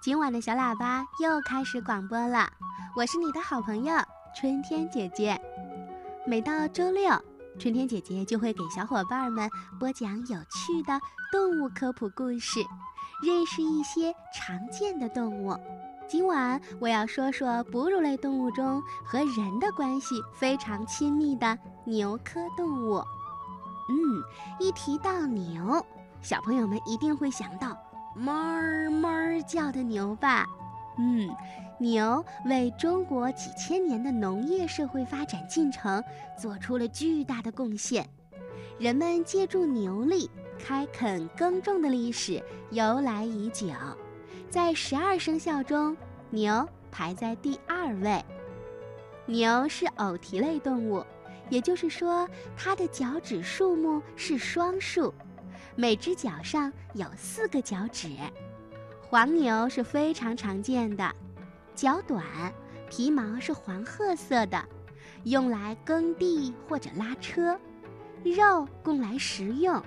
[0.00, 2.48] 今晚的小喇叭又开始广播了，
[2.94, 3.96] 我是你的好朋友
[4.32, 5.36] 春天姐姐。
[6.24, 7.10] 每到周六，
[7.58, 11.00] 春天姐姐就会给小伙伴们播讲有趣的
[11.32, 12.60] 动物科普故事，
[13.20, 15.56] 认识一些常见的动物。
[16.06, 23.02] 今晚我要说说哺乳类动物中和人的关系非常亲密的牛科动物。
[23.88, 24.22] 嗯，
[24.60, 25.84] 一提到牛，
[26.22, 27.76] 小朋友们一定会想到
[28.18, 30.44] 哞哞叫的牛吧？
[30.98, 31.28] 嗯，
[31.78, 36.02] 牛为中国几千年的农业社会发展进程
[36.36, 38.04] 做出了巨大的贡献。
[38.78, 40.28] 人们借助牛力
[40.58, 43.68] 开垦耕种的历史由来已久。
[44.50, 45.96] 在十二生肖中，
[46.30, 48.24] 牛排在第二位。
[49.26, 51.04] 牛是偶蹄类动物，
[51.50, 55.14] 也就是说，它的脚趾数目是双数，
[55.80, 58.10] 每只脚上有四个脚趾。
[59.00, 61.14] 黄牛是非常常见的，
[61.72, 62.24] 脚短，
[62.90, 64.60] 皮毛是黄褐色的，
[65.22, 67.56] 用来耕地或者拉车，
[68.24, 69.80] 肉供来食用，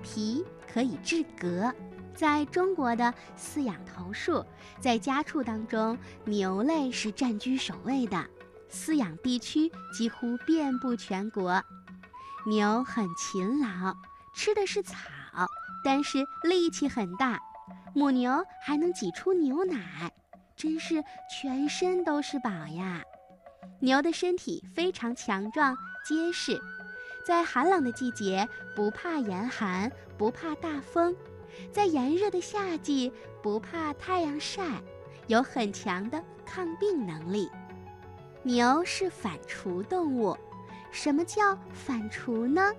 [0.00, 1.74] 皮可以制革。
[2.14, 4.46] 在中国的饲养头数，
[4.78, 8.24] 在家畜当中，牛类是占据首位的，
[8.70, 11.60] 饲养地区几乎遍布全国。
[12.46, 13.92] 牛很勤劳，
[14.32, 14.94] 吃的是草，
[15.84, 17.38] 但是力气很大。
[17.94, 20.10] 母牛还能挤出牛奶，
[20.56, 23.02] 真是全身都是宝呀。
[23.80, 26.58] 牛的身体非常强壮结实，
[27.26, 31.14] 在寒冷的季节不怕严寒，不怕大风。
[31.70, 34.64] 在炎热的夏季，不怕太阳晒，
[35.26, 37.50] 有很强的抗病能力。
[38.42, 40.36] 牛是反刍动物，
[40.90, 42.72] 什么叫反刍呢？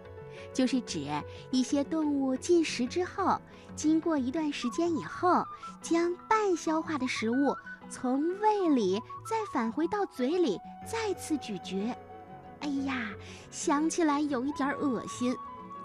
[0.53, 1.07] 就是指
[1.51, 3.39] 一些动物进食之后，
[3.75, 5.45] 经过一段时间以后，
[5.81, 7.55] 将半消化的食物
[7.89, 11.95] 从胃里再返回到嘴里，再次咀嚼。
[12.61, 13.09] 哎呀，
[13.51, 15.35] 想起来有一点恶心。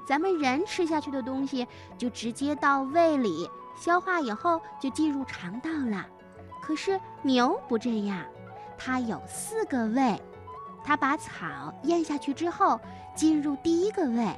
[0.06, 1.66] 咱们人吃下去的东西
[1.98, 6.06] 就直接到胃里消化，以后就进入肠道了。
[6.62, 8.25] 可是牛不这样，
[8.78, 10.19] 它有四个胃，
[10.88, 11.44] 它把草
[11.82, 12.81] 咽下去之后
[13.15, 14.34] 进入第一个胃，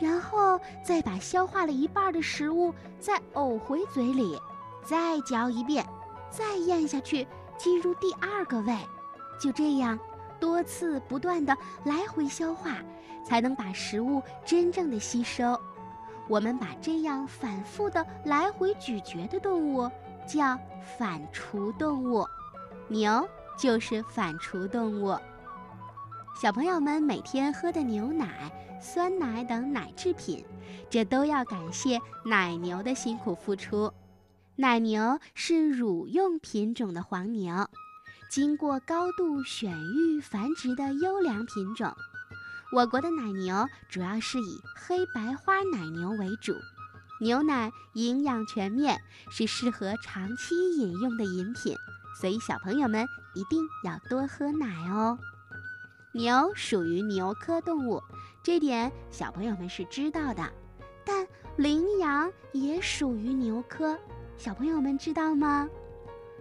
[0.00, 4.40] 然后再把消化了一半的食物再呕回嘴里，
[4.82, 5.86] 再嚼一遍，
[6.30, 8.74] 再咽下去进入第二个胃，
[9.38, 9.98] 就这样。
[10.40, 11.54] 多次不断的
[11.84, 12.78] 来回消化，
[13.22, 15.60] 才能把食物真正的吸收。
[16.26, 19.90] 我们把这样反复的来回咀嚼的动物
[20.26, 20.58] 叫
[20.96, 22.26] 反刍动物，
[22.88, 23.28] 牛
[23.58, 25.14] 就是反刍动物。
[26.34, 28.50] 小朋友们每天喝的牛奶、
[28.80, 30.44] 酸奶等奶制品，
[30.90, 33.92] 这都要感谢奶牛的辛苦付出。
[34.56, 37.68] 奶牛是乳用品种的黄牛。
[38.30, 41.94] 经过高度选育繁殖的优良品种，
[42.72, 46.56] 我国的奶牛主要是以黑白花奶牛为主。
[47.20, 49.00] 牛奶营养全面，
[49.30, 51.76] 是适合长期饮用的饮品，
[52.20, 55.18] 所以小朋友们一定要多喝奶哦。
[56.14, 58.02] 牛属于牛科动物，
[58.42, 60.46] 这点小朋友们是知道的。
[61.06, 63.98] 但羚羊也属于牛科，
[64.36, 65.66] 小朋友们知道吗？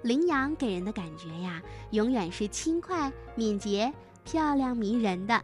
[0.01, 1.61] 羚羊给人的感觉呀，
[1.91, 3.93] 永远是轻快、敏捷、
[4.25, 5.41] 漂亮、迷人的。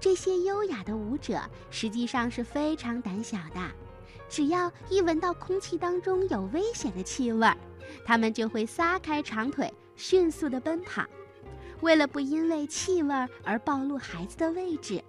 [0.00, 1.38] 这些优雅的舞者
[1.70, 3.60] 实际上是非常胆小的，
[4.30, 7.54] 只要一闻到空气当中有危险的气味儿，
[8.02, 11.04] 它们就会撒开长腿，迅速地奔跑。
[11.80, 15.02] 为了不因为气味而暴露孩子的位置，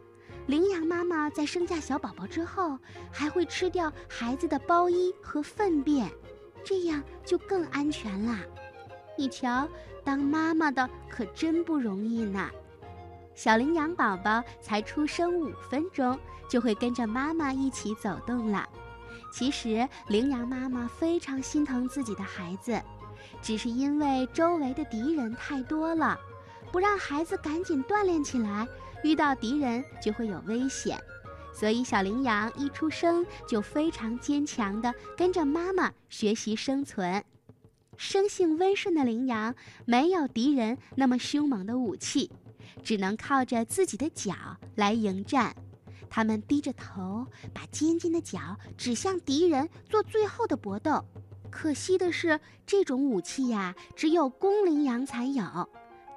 [0.47, 2.77] 羚羊妈妈在生下小宝宝之后，
[3.11, 6.09] 还会吃掉孩子的包衣和粪便，
[6.63, 8.39] 这样就更安全啦。
[9.17, 9.67] 你瞧，
[10.03, 12.49] 当妈妈的可真不容易呢。
[13.35, 16.19] 小羚羊宝宝才出生五分钟，
[16.49, 18.67] 就会跟着妈妈一起走动了。
[19.31, 22.81] 其实，羚羊妈妈非常心疼自己的孩子，
[23.41, 26.19] 只是因为周围的敌人太多了，
[26.71, 28.67] 不让孩子赶紧锻炼起来，
[29.03, 30.99] 遇到敌人就会有危险。
[31.53, 37.23] 所以，小羚羊一出生就非常坚强地跟着妈妈学习生存。
[37.97, 39.53] 生性温顺的羚羊
[39.85, 42.31] 没有敌人那么凶猛的武器，
[42.81, 44.33] 只能靠着自己的脚
[44.75, 45.53] 来迎战。
[46.09, 48.39] 它们低着头，把尖尖的角
[48.77, 51.03] 指向敌人，做最后的搏斗。
[51.51, 55.43] 可惜的是，这种武器呀，只有公羚羊才有，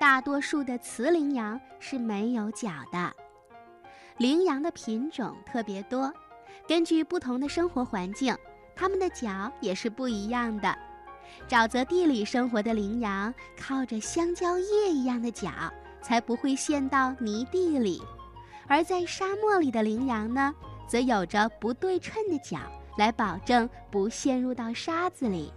[0.03, 3.15] 大多数的雌羚羊是没有角的。
[4.17, 6.13] 羚羊的品种特别多，
[6.67, 8.37] 根据不同的生活环境，
[8.75, 10.77] 它们的角也是不一样的。
[11.49, 15.53] 沼泽地里生活的羚羊靠着香蕉叶一样的脚，
[16.01, 18.03] 才不会陷到泥地里；
[18.67, 20.53] 而在沙漠里的羚羊呢，
[20.89, 22.59] 则有着不对称的脚，
[22.99, 25.53] 来保证不陷入到沙子里。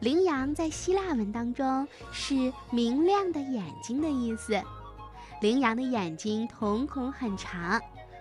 [0.00, 4.60] 羚羊在希腊文当中是“明亮的眼睛”的意思。
[5.42, 7.78] 羚羊的眼睛瞳孔很长，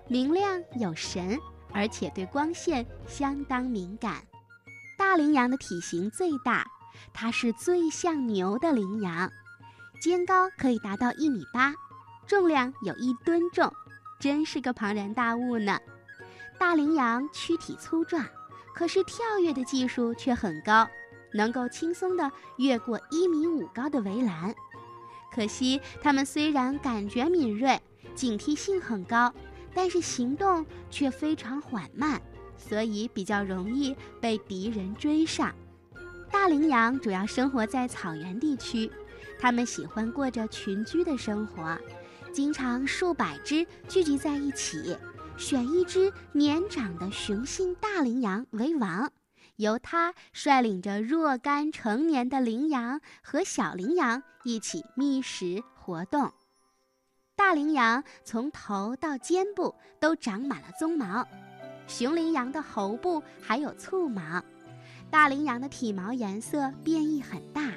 [0.07, 1.39] 明亮有神，
[1.71, 4.21] 而且对光线相当敏感。
[4.97, 6.67] 大羚羊的体型最大，
[7.13, 9.31] 它是最像牛的羚羊，
[10.01, 11.73] 肩高可以达到一米八，
[12.27, 13.71] 重量有一吨重，
[14.19, 15.79] 真是个庞然大物呢。
[16.57, 18.25] 大羚羊躯体粗壮，
[18.75, 20.85] 可是跳跃的技术却很高，
[21.33, 24.53] 能够轻松地越过一米五高的围栏。
[25.31, 27.79] 可惜它们虽然感觉敏锐，
[28.15, 29.33] 警惕性很高，
[29.73, 32.21] 但是行动却非常缓慢。
[32.57, 35.55] 所以比较容易被敌人追上。
[36.29, 38.91] 大羚羊主要生活在草原地区，
[39.39, 41.79] 它们喜欢过着群居的生活，
[42.33, 44.97] 经常数百只聚集在一起，
[45.37, 49.09] 选一只年长的雄性大羚羊为王，
[49.59, 56.31] 由它率领着若干成年的羚羊和小羚羊一起觅食活动。
[57.35, 61.27] 大羚羊从头到肩部都长满了鬃毛。
[61.87, 64.41] 雄羚羊的喉部还有簇毛，
[65.11, 67.73] 大羚羊的体毛颜色变异很大，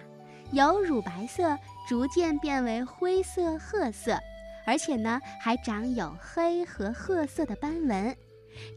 [0.52, 1.58] 由乳白色
[1.88, 4.16] 逐渐变为灰色、褐色，
[4.64, 8.16] 而且呢还长有黑和褐色的斑纹。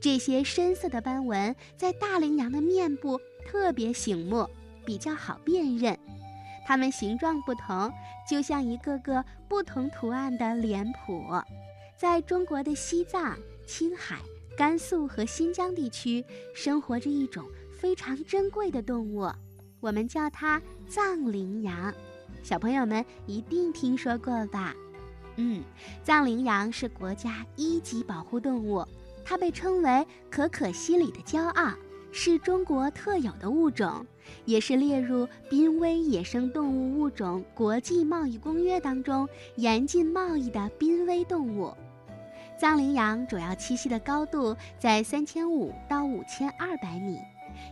[0.02, 4.48] 这些深色的斑纹在大羚羊的面部特别醒目，
[4.86, 5.98] 比较好辨认。
[6.66, 7.92] 它们形状不同，
[8.30, 11.24] 就像一个个不同图案的脸谱。
[11.98, 14.20] 在中国的西藏、青海。
[14.58, 16.24] 甘肃和新疆地区
[16.54, 17.44] 生活着一种
[17.78, 19.30] 非常珍贵的动物，
[19.82, 21.94] 我们叫它藏羚羊。
[22.42, 24.74] 小朋友们一定听说过吧？
[25.36, 25.62] 嗯，
[26.06, 28.88] 藏羚羊是国家一级保护动物，
[29.26, 31.74] 它被称为可可西里的骄傲，
[32.12, 34.06] 是中国特有的物种，
[34.46, 41.74] 也是列入濒危野生动物物种国际贸易公约当中严禁贸易的濒危动物。
[42.58, 47.20] 藏羚羊主要栖息的高度在三千五到五千二百米，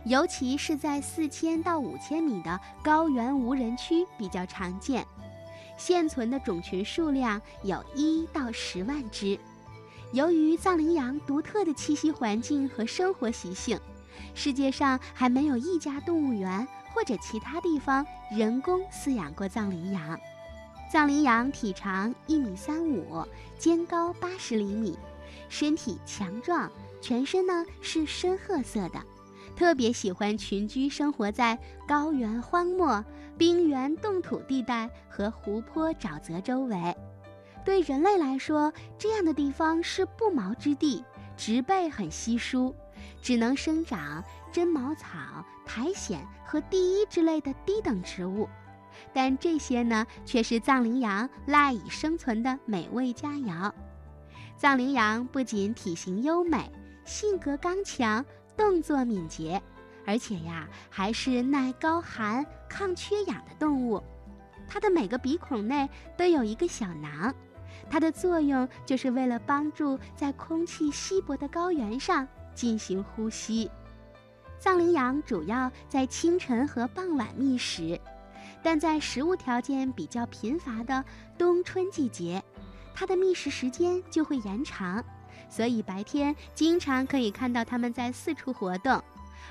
[0.04, 5.06] 尤其是在四千到五千米的高原无人区比较常见。
[5.78, 9.38] 现存的种群数量有一到十万只。
[10.14, 13.76] 由于藏羚羊独特的栖息环境和生活习性，
[14.32, 16.64] 世界上还没有一家动物园
[16.94, 20.16] 或者其他地方人工饲养过藏羚羊。
[20.88, 23.26] 藏羚羊体长一米三五，
[23.58, 24.96] 肩高八十厘米，
[25.48, 26.70] 身体强壮，
[27.00, 29.02] 全身呢是深褐色的，
[29.56, 31.58] 特别喜欢群居生活在
[31.88, 33.04] 高原荒漠、
[33.36, 36.96] 冰原冻土地带和湖泊沼泽周围。
[37.64, 41.02] 对人类来说，这样的地方是不毛之地，
[41.36, 42.74] 植被很稀疏，
[43.22, 44.22] 只能生长
[44.52, 45.08] 针毛草、
[45.64, 48.48] 苔藓和地衣之类的低等植物。
[49.12, 53.72] 但这些呢，却是藏羚羊赖以生存的美味佳肴。
[54.56, 56.70] 藏羚羊不仅体型优美、
[57.04, 58.24] 性格刚强、
[58.56, 59.60] 动作敏捷，
[60.06, 64.02] 而且呀，还是耐高寒、抗缺氧的动物。
[64.68, 67.34] 它的每个鼻孔内都有一个小囊，
[67.90, 73.70] 它的作用就是为了帮助在空气稀薄的高原上进行呼吸。
[74.58, 78.00] 藏羚羊主要在清晨和傍晚觅食。
[78.62, 81.04] 但在食物条件比较贫乏的
[81.36, 82.42] 冬春季节，
[82.94, 85.04] 它的觅食时间就会延长，
[85.50, 88.98] 所以白天经常可以看到它们在四处活动；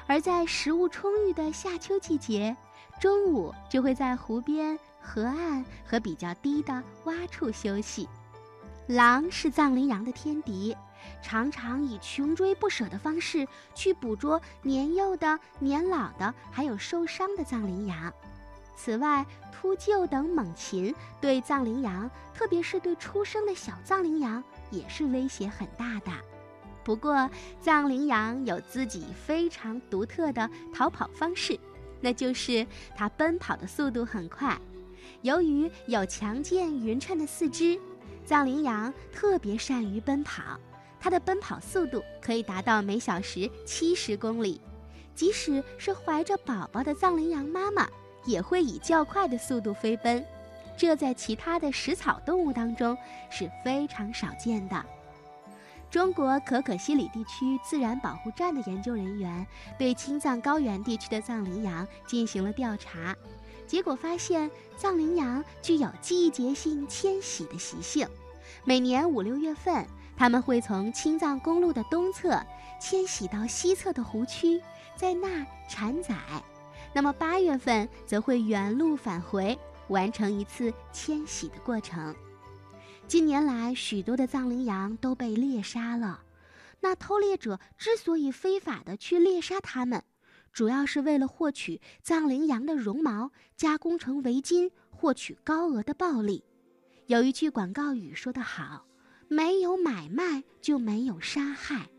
[0.08, 2.56] 而在食物充裕的夏秋季节，
[3.00, 8.08] 中午就会在湖边、河岸和比较低的洼处休息。
[8.88, 10.76] 狼是藏羚羊的天敌，
[11.22, 18.14] 常常以穷追不舍的方式去捕捉年幼的、年老的，还有受伤的藏羚羊。
[18.76, 26.12] 此外，秃鹫等猛禽对藏羚羊，特别是对出生的小藏羚羊，也是威胁很大的。
[26.84, 27.30] 不过，
[27.62, 31.60] 藏羚羊有自己非常独特的逃跑方式，
[32.02, 34.58] 那就是它奔跑的速度很快。
[35.22, 37.80] 由于有强健匀称的四肢，
[38.26, 40.60] 藏羚羊特别善于奔跑，
[41.00, 44.60] 它的奔跑速度可以达到每小时七十公里。
[45.16, 47.88] 即使是怀着宝宝的藏羚羊妈妈。
[48.26, 50.26] 也会以较快的速度飞奔，
[50.78, 52.98] 这在其他的食草动物当中
[53.30, 54.86] 是非常少见的。
[55.94, 59.46] 中国可可西里地区自然保护站的研究人员
[59.78, 63.16] 对青藏高原地区的藏羚羊进行了调查，
[63.68, 68.08] 结果发现藏羚羊具有季节性迁徙的习性。
[68.64, 69.86] 每年五六月份，
[70.18, 72.42] 它们会从青藏公路的东侧
[72.82, 74.60] 迁徙到西侧的湖区，
[74.96, 76.16] 在那儿产崽；
[76.92, 79.56] 那么八月份则会原路返回，
[79.90, 82.16] 完成一次迁徙的过程。
[83.08, 86.24] 近年来，许多的藏羚羊都被猎杀了。
[86.80, 90.04] 那偷猎者之所以非法的去猎杀它们，
[90.52, 96.44] 主要是为了获取藏羚羊的绒毛，加工成围巾，获取高额的暴利。
[97.06, 98.86] 有一句广告语说得好
[99.30, 101.90] ：“没有买卖就没有杀害。”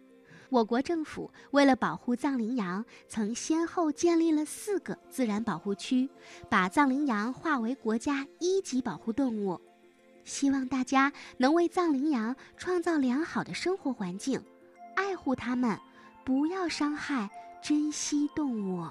[0.50, 6.08] 我国政府为了保护藏羚羊，曾先后建立了四个自然保护区，
[6.50, 9.60] 把藏羚羊划为国家一级保护动物。
[10.24, 14.42] 希望大家能为藏羚羊创造良好的生活环境，
[14.96, 15.78] 爱护它们，
[16.24, 17.30] 不要伤害
[17.62, 18.86] 珍惜动物。